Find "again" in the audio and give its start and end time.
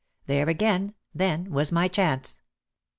0.49-0.95